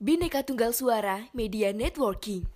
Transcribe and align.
Bineka 0.00 0.40
Tunggal 0.40 0.72
Suara 0.72 1.28
Media 1.36 1.76
Networking. 1.76 2.48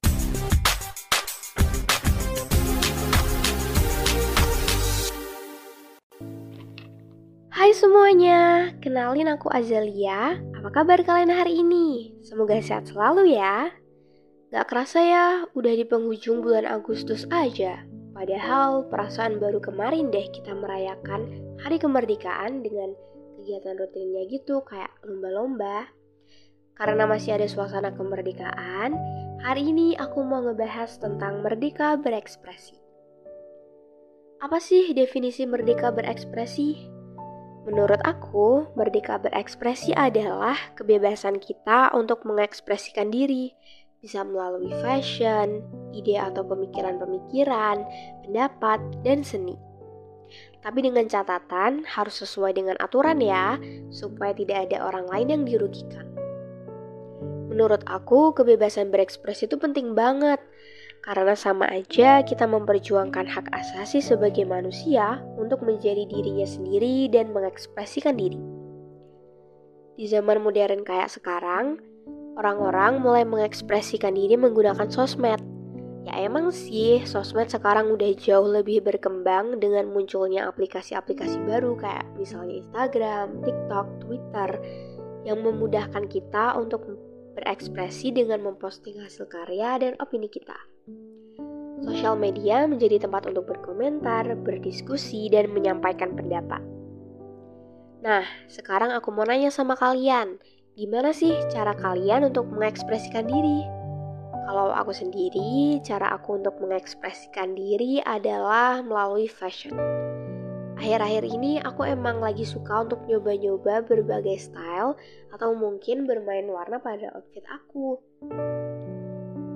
Hai 7.53 7.77
semuanya, 7.77 8.73
kenalin 8.81 9.29
aku 9.29 9.53
Azalia. 9.53 10.41
Apa 10.57 10.73
kabar 10.73 11.05
kalian 11.05 11.37
hari 11.37 11.61
ini? 11.61 12.17
Semoga 12.25 12.57
sehat 12.65 12.89
selalu 12.89 13.37
ya. 13.37 13.69
Gak 14.49 14.65
kerasa 14.65 15.05
ya, 15.05 15.45
udah 15.53 15.73
di 15.77 15.85
penghujung 15.85 16.41
bulan 16.41 16.65
Agustus 16.65 17.29
aja. 17.29 17.85
Padahal 18.17 18.89
perasaan 18.89 19.37
baru 19.37 19.61
kemarin 19.61 20.09
deh 20.09 20.33
kita 20.33 20.57
merayakan 20.57 21.29
hari 21.61 21.77
kemerdekaan 21.77 22.65
dengan 22.65 22.97
kegiatan 23.37 23.77
rutinnya 23.77 24.33
gitu 24.33 24.65
kayak 24.65 24.97
lomba-lomba. 25.05 25.93
Karena 26.75 27.07
masih 27.07 27.39
ada 27.39 27.47
suasana 27.47 27.95
kemerdekaan, 27.95 28.99
hari 29.47 29.71
ini 29.71 29.95
aku 29.95 30.27
mau 30.27 30.43
ngebahas 30.43 30.99
tentang 30.99 31.39
merdeka 31.47 31.95
berekspresi. 31.95 32.75
Apa 34.43 34.59
sih 34.59 34.91
definisi 34.91 35.47
merdeka 35.47 35.95
berekspresi? 35.95 36.91
Menurut 37.65 38.03
aku, 38.03 38.69
merdeka 38.75 39.23
berekspresi 39.23 39.95
adalah 39.95 40.59
kebebasan 40.75 41.39
kita 41.39 41.95
untuk 41.95 42.27
mengekspresikan 42.27 43.09
diri, 43.09 43.55
bisa 44.05 44.21
melalui 44.21 44.69
fashion, 44.85 45.65
ide 45.97 46.21
atau 46.21 46.45
pemikiran-pemikiran, 46.45 47.81
pendapat, 48.27 48.83
dan 49.01 49.25
seni. 49.25 49.57
Tapi 50.61 50.85
dengan 50.85 51.09
catatan 51.09 51.89
harus 51.89 52.21
sesuai 52.21 52.53
dengan 52.59 52.77
aturan 52.83 53.23
ya, 53.23 53.57
supaya 53.95 54.37
tidak 54.37 54.69
ada 54.69 54.85
orang 54.85 55.09
lain 55.09 55.29
yang 55.31 55.43
dirugikan. 55.49 56.14
Menurut 57.55 57.87
aku, 57.87 58.35
kebebasan 58.35 58.91
berekspresi 58.91 59.47
itu 59.47 59.55
penting 59.55 59.95
banget. 59.95 60.43
Karena 61.07 61.39
sama 61.39 61.71
aja 61.71 62.27
kita 62.27 62.51
memperjuangkan 62.51 63.31
hak 63.31 63.47
asasi 63.55 64.03
sebagai 64.03 64.43
manusia 64.43 65.23
untuk 65.39 65.63
menjadi 65.63 66.03
dirinya 66.03 66.49
sendiri 66.49 67.07
dan 67.15 67.31
mengekspresikan 67.31 68.19
diri. 68.19 68.43
Di 69.95 70.11
zaman 70.11 70.43
modern 70.43 70.83
kayak 70.83 71.15
sekarang, 71.15 71.79
orang-orang 72.35 72.99
mulai 72.99 73.23
mengekspresikan 73.23 74.19
diri 74.19 74.35
menggunakan 74.35 74.91
sosmed. 74.91 75.39
Ya 76.03 76.27
emang 76.27 76.51
sih, 76.51 77.07
sosmed 77.07 77.55
sekarang 77.55 77.95
udah 77.95 78.11
jauh 78.19 78.51
lebih 78.51 78.83
berkembang 78.83 79.63
dengan 79.63 79.95
munculnya 79.95 80.51
aplikasi-aplikasi 80.51 81.39
baru 81.47 81.79
kayak 81.79 82.19
misalnya 82.19 82.67
Instagram, 82.67 83.47
TikTok, 83.47 83.87
Twitter 84.03 84.51
yang 85.23 85.39
memudahkan 85.41 86.11
kita 86.11 86.59
untuk 86.59 87.14
berekspresi 87.35 88.15
dengan 88.15 88.41
memposting 88.41 89.03
hasil 89.03 89.27
karya 89.27 89.77
dan 89.83 89.93
opini 89.99 90.31
kita. 90.31 90.57
Sosial 91.85 92.17
media 92.17 92.65
menjadi 92.65 93.03
tempat 93.05 93.29
untuk 93.29 93.51
berkomentar, 93.51 94.25
berdiskusi, 94.41 95.29
dan 95.29 95.53
menyampaikan 95.53 96.17
pendapat. 96.17 96.63
Nah, 98.01 98.25
sekarang 98.49 98.95
aku 98.95 99.13
mau 99.13 99.29
nanya 99.29 99.53
sama 99.53 99.77
kalian, 99.77 100.41
gimana 100.79 101.13
sih 101.13 101.35
cara 101.53 101.77
kalian 101.77 102.33
untuk 102.33 102.49
mengekspresikan 102.49 103.29
diri? 103.29 103.61
Kalau 104.45 104.73
aku 104.77 104.93
sendiri, 104.93 105.81
cara 105.81 106.13
aku 106.13 106.37
untuk 106.37 106.57
mengekspresikan 106.61 107.57
diri 107.57 108.01
adalah 108.05 108.85
melalui 108.85 109.25
fashion. 109.25 109.73
Akhir-akhir 110.75 111.23
ini 111.31 111.63
aku 111.63 111.87
emang 111.87 112.19
lagi 112.19 112.43
suka 112.43 112.83
untuk 112.83 113.07
nyoba-nyoba 113.07 113.87
berbagai 113.87 114.43
style 114.43 114.99
atau 115.31 115.55
mungkin 115.55 116.03
bermain 116.03 116.47
warna 116.51 116.83
pada 116.83 117.15
outfit 117.15 117.47
aku. 117.47 118.03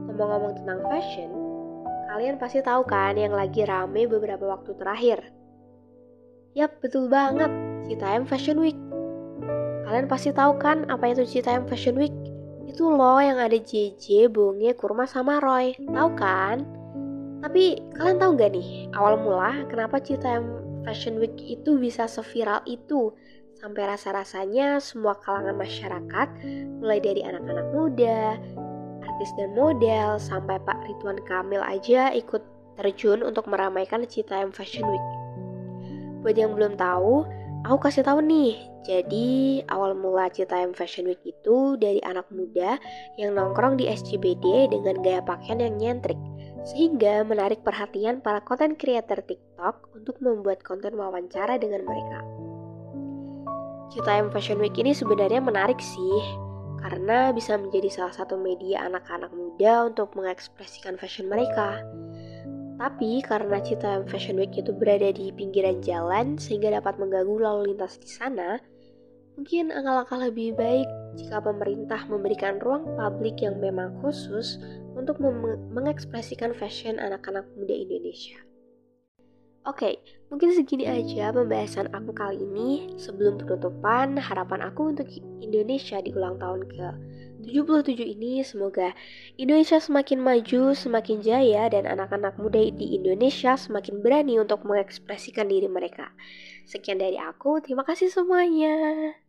Ngomong-ngomong 0.07 0.63
tentang 0.63 0.81
fashion, 0.87 1.31
kalian 2.11 2.39
pasti 2.39 2.63
tahu 2.63 2.87
kan 2.87 3.19
yang 3.19 3.35
lagi 3.35 3.67
rame 3.67 4.07
beberapa 4.07 4.47
waktu 4.47 4.79
terakhir. 4.79 5.19
Yap, 6.55 6.79
betul 6.79 7.11
banget, 7.11 7.51
Citayam 7.91 8.27
Fashion 8.27 8.59
Week. 8.63 8.79
Kalian 9.87 10.07
pasti 10.07 10.31
tahu 10.31 10.59
kan 10.59 10.87
apa 10.91 11.11
itu 11.11 11.27
Citayam 11.27 11.67
Fashion 11.67 11.99
Week? 11.99 12.15
Itu 12.67 12.95
loh 12.95 13.19
yang 13.19 13.43
ada 13.43 13.59
JJ, 13.59 14.31
Bonge, 14.31 14.75
Kurma, 14.75 15.07
sama 15.07 15.43
Roy. 15.43 15.75
Tahu 15.79 16.11
kan? 16.15 16.63
Tapi 17.43 17.79
kalian 17.95 18.19
tahu 18.19 18.31
gak 18.35 18.51
nih, 18.55 18.91
awal 18.95 19.19
mula 19.19 19.67
kenapa 19.71 20.03
Citayam 20.03 20.68
Fashion 20.89 21.21
Week 21.21 21.37
itu 21.45 21.77
bisa 21.77 22.09
seviral 22.09 22.65
itu 22.65 23.13
sampai 23.61 23.93
rasa-rasanya 23.93 24.81
semua 24.81 25.21
kalangan 25.21 25.61
masyarakat 25.61 26.29
mulai 26.81 26.97
dari 26.97 27.21
anak-anak 27.21 27.69
muda, 27.77 28.41
artis 29.05 29.31
dan 29.37 29.53
model 29.53 30.17
sampai 30.17 30.57
Pak 30.65 30.81
Ridwan 30.89 31.21
Kamil 31.29 31.61
aja 31.61 32.09
ikut 32.17 32.41
terjun 32.81 33.21
untuk 33.21 33.53
meramaikan 33.53 34.01
Citayam 34.09 34.49
Fashion 34.49 34.89
Week. 34.89 35.07
Buat 36.25 36.41
yang 36.41 36.57
belum 36.57 36.81
tahu, 36.81 37.29
aku 37.69 37.79
kasih 37.85 38.09
tahu 38.09 38.25
nih. 38.25 38.57
Jadi, 38.89 39.61
awal 39.69 39.93
mula 39.93 40.33
Citayam 40.33 40.73
Fashion 40.73 41.05
Week 41.05 41.21
itu 41.21 41.77
dari 41.77 42.01
anak 42.01 42.25
muda 42.33 42.81
yang 43.21 43.37
nongkrong 43.37 43.77
di 43.77 43.93
SCBD 43.93 44.73
dengan 44.73 45.05
gaya 45.05 45.21
pakaian 45.21 45.61
yang 45.61 45.77
nyentrik 45.77 46.17
sehingga 46.69 47.25
menarik 47.25 47.65
perhatian 47.65 48.21
para 48.21 48.45
konten 48.45 48.77
creator 48.77 49.25
TikTok 49.25 49.97
untuk 49.97 50.21
membuat 50.21 50.61
konten 50.61 50.93
wawancara 51.01 51.57
dengan 51.57 51.89
mereka. 51.89 52.21
Citayam 53.89 54.29
Fashion 54.29 54.61
Week 54.61 54.77
ini 54.77 54.93
sebenarnya 54.93 55.41
menarik 55.41 55.81
sih, 55.81 56.21
karena 56.85 57.33
bisa 57.33 57.57
menjadi 57.57 57.89
salah 57.89 58.13
satu 58.13 58.37
media 58.37 58.85
anak-anak 58.85 59.33
muda 59.33 59.89
untuk 59.89 60.13
mengekspresikan 60.13 61.01
fashion 61.01 61.33
mereka. 61.33 61.81
Tapi 62.79 63.25
karena 63.27 63.59
Citayam 63.59 64.07
Fashion 64.07 64.39
Week 64.39 64.55
itu 64.55 64.71
berada 64.71 65.11
di 65.11 65.35
pinggiran 65.35 65.83
jalan 65.83 66.39
sehingga 66.39 66.79
dapat 66.79 67.01
mengganggu 67.01 67.37
lalu 67.41 67.75
lintas 67.75 67.99
di 67.99 68.07
sana, 68.07 68.63
mungkin 69.39 69.71
langkah 69.71 70.19
lebih 70.19 70.59
baik 70.59 70.91
jika 71.15 71.39
pemerintah 71.39 72.03
memberikan 72.11 72.59
ruang 72.59 72.83
publik 72.99 73.39
yang 73.39 73.55
memang 73.63 73.95
khusus 74.03 74.59
untuk 74.99 75.23
mengekspresikan 75.71 76.51
fashion 76.59 76.99
anak-anak 76.99 77.47
muda 77.55 77.71
Indonesia. 77.71 78.35
Oke, 79.63 79.95
okay, 79.95 79.95
mungkin 80.27 80.51
segini 80.51 80.91
aja 80.91 81.31
pembahasan 81.31 81.87
aku 81.95 82.11
kali 82.11 82.43
ini. 82.43 82.91
Sebelum 82.99 83.39
penutupan, 83.39 84.19
harapan 84.19 84.65
aku 84.67 84.91
untuk 84.91 85.07
Indonesia 85.39 86.03
di 86.03 86.11
ulang 86.19 86.41
tahun 86.43 86.67
ke 86.67 86.87
77 87.47 87.95
ini 88.19 88.43
semoga 88.43 88.91
Indonesia 89.39 89.79
semakin 89.79 90.19
maju, 90.19 90.75
semakin 90.75 91.23
jaya 91.23 91.71
dan 91.71 91.87
anak-anak 91.87 92.35
muda 92.43 92.59
di 92.75 92.99
Indonesia 92.99 93.55
semakin 93.55 94.03
berani 94.03 94.43
untuk 94.43 94.67
mengekspresikan 94.67 95.47
diri 95.47 95.71
mereka. 95.71 96.11
Sekian 96.67 96.99
dari 96.99 97.21
aku, 97.21 97.63
terima 97.63 97.87
kasih 97.87 98.11
semuanya. 98.11 99.28